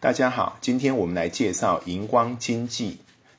[0.00, 2.92] 大家好，今天我们来介绍《荧光经济》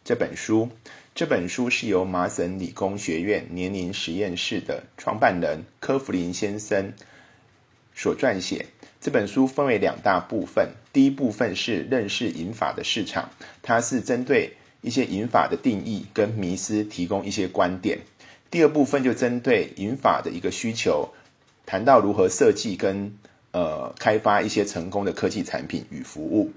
[0.04, 0.70] 这本书。
[1.14, 6.92] 这本书是由麻省理工学院年龄实验室的创办人科弗林先生
[7.94, 8.66] 所撰写。
[9.00, 13.30] 这本书分为两大部分，第一部分是认识银法的市场，
[13.62, 18.00] 它是针对一些银法的定义跟迷思提供一些观点。
[18.50, 21.14] 第二部分就针对银法的一个需求，
[21.66, 23.16] 谈到如何设计跟
[23.56, 26.52] 呃开发一些成功的科技产品与服务。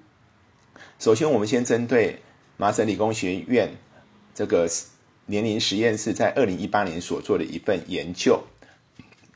[0.98, 2.18] 首先，我们先针对
[2.56, 3.70] 麻省理工学院
[4.34, 4.68] 这个
[5.26, 8.42] 年龄实验室在二零一八年所做的一份研究。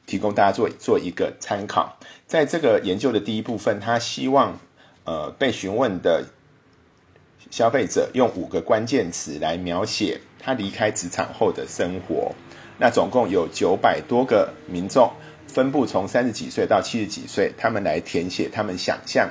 [0.05, 1.97] 提供大家做做一个参考，
[2.27, 4.59] 在这个研究的第一部分，他希望
[5.05, 6.27] 呃被询问的
[7.51, 12.35] 消费者用五个关键词来描写他离开职场后的生活。
[12.79, 15.09] 那总共有九百多个民众，
[15.53, 19.29] 分布从三十几岁到七十几岁，他们来填写他们想象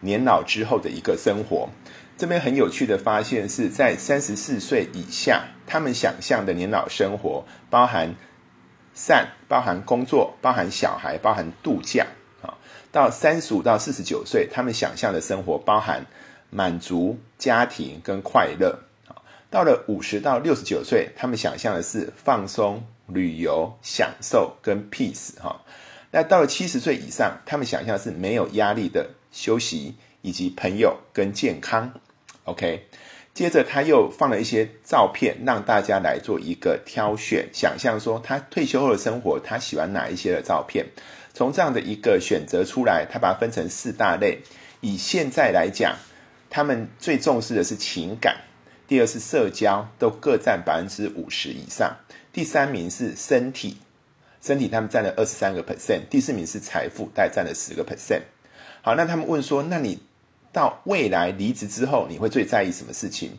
[0.00, 1.68] 年老之后的一个生活。
[2.18, 8.14] 这边很有趣的发现是在三十四岁以下，他们想象的年老生活包含。
[8.92, 12.04] 善包含工作，包含小孩，包含度假
[12.42, 12.58] 啊。
[12.90, 16.04] 到三十五到四十九岁，他们想象的生活包含
[16.50, 19.14] 满足家庭跟快乐啊。
[19.48, 25.62] 到了五十到六十九岁，他们想象的是放松、旅游、享受跟 peace 哈。
[26.10, 31.92] 那到了七十岁以上，他们想象是没有压力的休息，以及朋友跟健康。
[32.44, 32.86] OK。
[33.32, 40.84] 接着他又放了一些照片，让大家来做一个挑选，想象说他退休后的生活，他喜欢哪一些的照片。
[41.32, 44.40] 从这样的一个选择出来，他把它分成四大类。
[44.80, 45.96] 以现在来讲，
[46.50, 48.36] 他们最重视的是情感，
[48.88, 51.96] 第二是社交，都各占百分之五十以上。
[52.32, 53.78] 第三名是身体，
[54.40, 56.02] 身体他们占了二十三个 percent。
[56.10, 58.22] 第四名是财富，大概占了十个 percent。
[58.82, 59.98] 好，那他们问说，那你？
[60.52, 63.30] 到未来离职之后，你会最在意什么事情？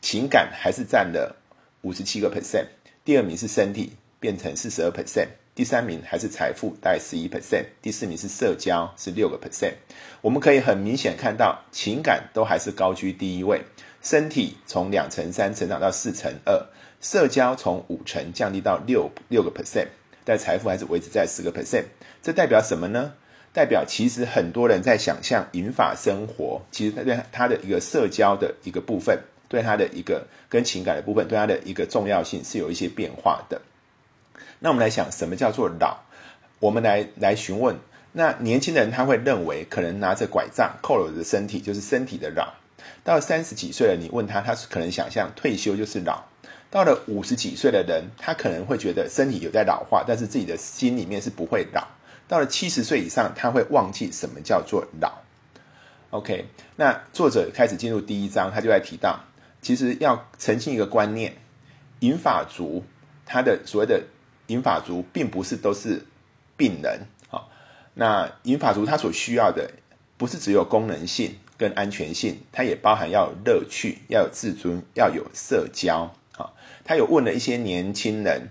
[0.00, 1.36] 情感还是占了
[1.82, 2.64] 五十七个 percent，
[3.04, 9.74] 第二名是身体，变成四十二 percent，第三名还是财富，大概十一 percent，第四名是社交，是六个 percent。
[10.22, 13.62] 我们可以很明显看到，情感都还是高居第一位，
[14.06, 16.64] 身体从两成三成长到四成二，
[17.00, 19.88] 社交从五成降低到六六个 percent，
[20.24, 21.82] 但财富还是维持在十个 percent。
[22.22, 23.14] 这代表什么呢？
[23.52, 29.18] 代表其实很多人在想象银法生活，其实他对他的一个社交的一个部分，
[29.48, 33.60] 对他的一个跟情感的部分，对他的一个重要性是有一些变化的。
[34.60, 35.98] 那我们来想，什么叫做老？
[36.60, 37.76] 我们来来询问，
[38.12, 42.54] 那年轻人他会认为可能拿着拐杖扣了我的身体，就是身体的老。
[43.04, 46.24] 到三十几岁了，你问他，他是可能想象退休就是老。
[46.68, 51.86] 到了五十几岁的人，他可能会觉得身体有在老化，但是自己的心里面是不会老。
[52.28, 55.12] 到了七十岁以上，他会忘记什么叫做老。
[56.10, 59.20] OK，那作者开始进入第一章，他就在提到，
[59.62, 61.36] 其实要澄清一个观念：
[62.00, 62.84] 银发族
[63.24, 64.02] 他的所谓的
[64.48, 66.04] 银发族，并不是都是
[66.56, 67.06] 病人。
[67.28, 67.48] 好，
[67.94, 69.70] 那银发族他所需要的，
[70.16, 76.14] 不是只有功能性跟安全性，它也包含要有乐趣，要有自尊，要有社交。
[76.32, 76.54] 好，
[76.84, 78.50] 他有问了一些年轻人。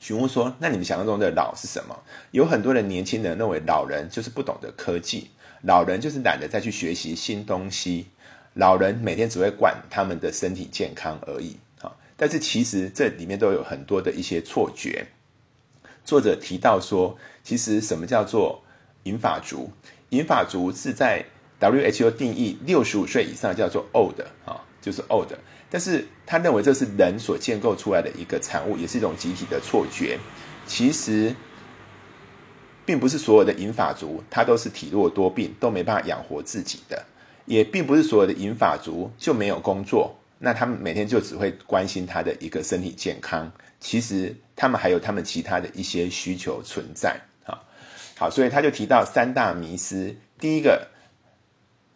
[0.00, 5.30] 询问说：“那你们想象中的老是什么？”有很多的年轻人认为老人就是不懂得科技，
[5.62, 8.06] 老人就是懒得再去学习新东西，
[8.54, 11.56] 老人每天只会管他们的身体健康而已。
[11.80, 11.92] 啊！
[12.16, 15.08] 但是其实这里面都有很多的一些错觉。
[16.04, 18.62] 作者提到说，其实什么叫做
[19.02, 19.72] 银发族？
[20.10, 21.24] 银发族是在
[21.60, 25.32] WHO 定义六十五岁以上叫做 old 啊，就是 old。
[25.70, 30.18] 但是他认为这是人所建构出来的一个产物，也是一种集体的错觉。
[30.66, 31.34] 其实，
[32.86, 36.96] 并不是所有的银发族他都是体弱多病，都没办法养活自己的；
[37.44, 43.50] 也并不是所有的银发族就没有工作，那他们每天就只会关心他的一个身体健康。
[43.78, 47.20] 其实他们还有他们其他的一些需求存在。
[48.18, 50.88] 好，所以他就提到三大迷思：第一个，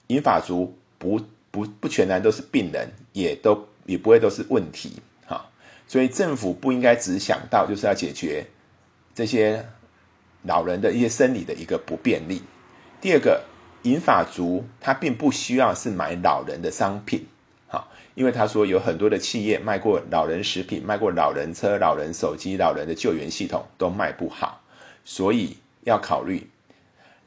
[0.06, 1.20] 银发族不。
[1.52, 5.50] 不不全然都是病人，也都也不会都是问题，哈，
[5.86, 8.46] 所以政府不应该只想到就是要解决
[9.14, 9.62] 这些
[10.44, 12.40] 老人的一些生理的一个不便利。
[13.02, 13.44] 第二个，
[13.82, 17.26] 银发族他并不需要是买老人的商品，
[17.68, 24.62] 哈，因为他说有很多的企业卖过老人食品、卖过老人车、老人手机、老人的救援系统都卖不好，
[25.04, 26.48] 所以要考虑。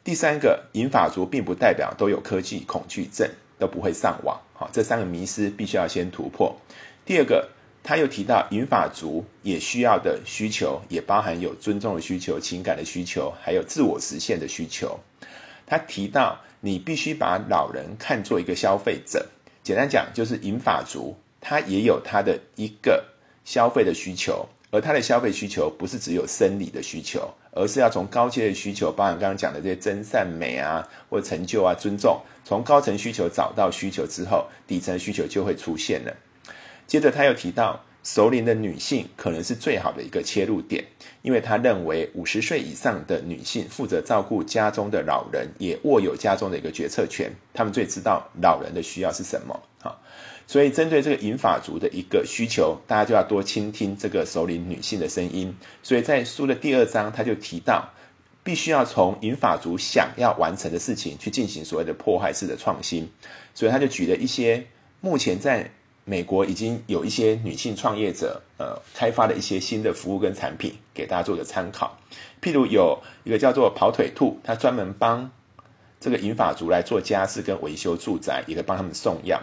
[0.04, 3.30] 第三个，银发族并不代表都有科技恐惧症。
[3.58, 6.54] 都不会上网，好，这三个迷思必须要先突破。
[7.06, 7.48] 第二个，
[7.82, 15.00] 他又提到银发族也需要的需求，也包含有尊重的需求、情感的需求，还有自我实现的需求。
[15.66, 19.26] 他提到你必须把老人看作一个消费者。
[19.64, 23.06] 简单讲，就是银发族他也有他的一个
[23.46, 36.14] 消费的需求，而他的消费需求不是只有生理的需求，而是要从高阶的需求，包含刚刚讲的这些真善美啊，或成就啊、尊重，从高层需求找到需求之后，底层需求就会出现了。
[36.86, 37.84] 接着他又提到。
[38.06, 40.86] 熟龄的女性可能是最好的一个切入点，
[41.24, 49.60] 因为他认为五十岁以上的女性负责照顾家中的老人，也握有家中的一个决策权，他们最知道老人的需要是什么。
[49.82, 50.00] 好，
[50.46, 55.56] 所以针对这个银发族的一个需求，大家就要多倾听这个熟龄女性的声音。
[55.82, 57.92] 所以在书的第二章，他就提到，
[58.44, 63.10] 必须要从银发族想要完成的事情去进行所谓的破坏式的创新。
[63.56, 64.68] 所以他就举了一些
[65.02, 65.72] 目前在。
[66.06, 71.98] 美国已经有一些女性创业者，呃，开发了一些新的服务跟产品，给大家做个参考。
[72.42, 75.30] 譬如有一个叫做跑腿兔，它专门帮
[76.00, 79.42] 这个银发族来做家事跟维修住宅，也可以帮他们送药。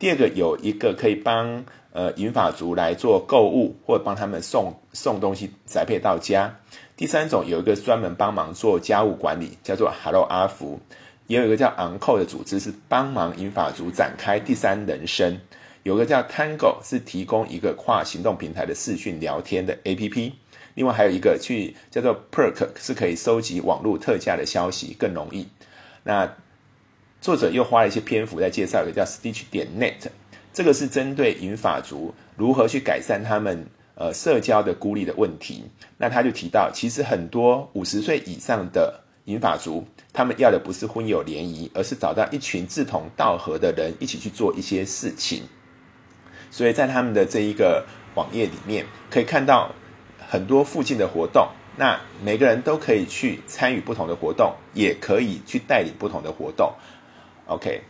[0.00, 6.58] 第二个有一个可以帮呃银发族来做购物，或者帮他们送送东西宅配到家。
[6.96, 10.80] 第三种有一个专门帮忙做家务管理，叫做 Hello 阿福。
[11.28, 15.38] 也有一个叫昂扣的组织，是帮忙银发族展开第三人生。
[15.82, 20.32] 有个叫 Tango，是提供一个跨行动平台的视讯聊天的 APP。
[20.74, 25.48] 另外还有一个去叫做 Perk，是可以收集网络特价的消息，更容易。
[26.04, 26.36] 那
[27.20, 30.10] 作者又花了一些篇幅在介绍一个叫 Stitch 点 Net，
[30.52, 35.64] 这个是针对银发族如何去改善他们呃社交的孤立的问题。
[35.98, 45.42] 那他就提到，其实很多五十岁以上的银发族，他们要的不是婚友联谊，而是找到一群志同道合的人一起去做一些事情。
[46.50, 49.72] 所以在他们的这一个网页里面，可以看到
[50.28, 51.48] 很多附近的活动。
[51.76, 56.74] 那每个人都可以去参与不同的活动，也可以去带领不同的活动。
[57.46, 57.80] OK，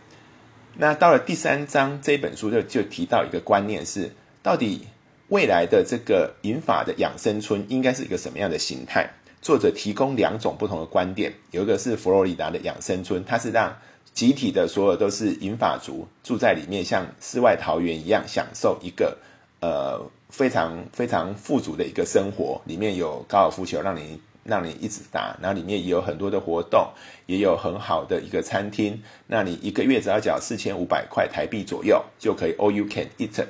[0.77, 4.13] 那到了第三章这本书就就提到一个观念是，
[4.43, 4.87] 到底
[5.29, 9.11] 未来的这个银法的养生村应该是一个什么样的形态？
[9.41, 13.75] 作者提供两种不同的观点，有一个是佛罗里达的养生村，它是让
[14.13, 19.17] 集体的所有都是银发族住在里面，像世外桃源一样，享受一个
[19.61, 22.61] 呃非常非常富足的一个生活。
[22.65, 26.89] 里面有高尔夫球让你让你一直打，然后里面也有很多的活动，
[27.27, 29.01] 也有很好的一个餐厅。
[29.27, 33.45] 那你一个月只要缴四千五百块台币左右，就可以 all you can eat。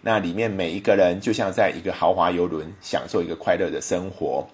[0.00, 4.46] 那里面每一个人就像在一个豪华游轮，享受一个快乐的生活。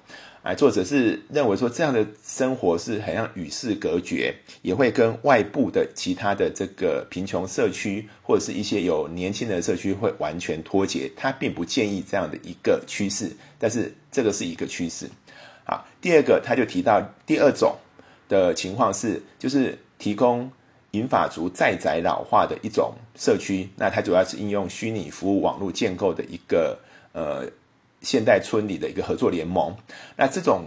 [0.42, 11.10] 哎，作者是认为说这样的生活是很像与世隔绝，也会跟外部的其他的这个贫穷社区或者是一些有年轻人的社区会完全脱节。
[11.14, 15.06] 他并不建议这样的一个趋势，但是这个是一个趋势。
[15.64, 17.76] 好，第二个他就提到第二种
[18.26, 20.50] 的情况是，就是提供
[20.92, 23.68] 银发族再宅老化的一种社区。
[23.76, 26.78] 那它主要是应用虚拟服务网络建构的一个
[27.12, 27.46] 呃。
[28.02, 29.76] 现代村里的一个合作联盟，
[30.16, 30.64] 那这种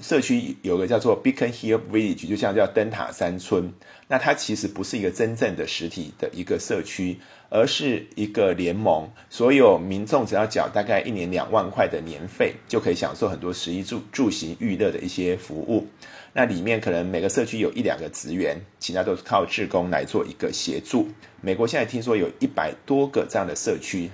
[0.00, 3.72] 社区有个叫做 Beacon Hill Village，就像叫灯塔山村。
[4.08, 7.18] 那它其实不是一个真正的实体的一个社区，
[7.48, 9.10] 而是一个联盟。
[9.30, 15.88] 所有民众只要缴大概一年两万块的年费，就可以享受很多食衣住住行娱乐的一些服务。
[16.34, 21.08] 那里面可能每个社区有一两个职员，其他都是靠志工来做一个协助。
[21.40, 24.10] 美国现在听说有一百多个这样的社区。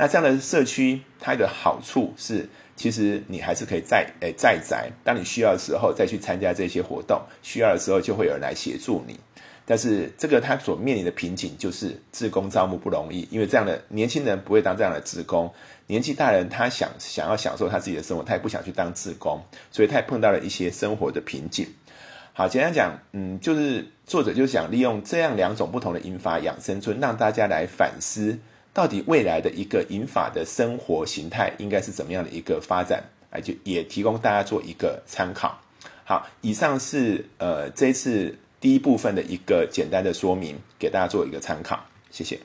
[0.00, 9.18] 那这样的社区，它的好处是，其实你还是可以再诶再宅，当你需要的时候再去参加这些活动，需要的时候就会有人来协助你。
[9.66, 15.52] 但是这个他所面临的瓶颈就是自工招募不容易，因为这样的年轻人不会当这样的自工，
[15.88, 21.66] 年纪大人他想想要享受他自己的生活，他也不想去当自工，所以他也碰到了一些生活的瓶颈。
[22.32, 28.38] 好，简单讲，嗯，就是作者就想利用这样两种不同的引法养生村，让大家来反思。
[28.78, 33.02] 到底未来的一个银发的生活形态应该是怎么样的一个发展？
[33.30, 35.60] 哎，就也提供大家做一个参考。
[36.04, 41.84] 好，以上是呃这次第一部分的一个简单的说明，给大家做一个参考。
[42.12, 42.38] 谢谢。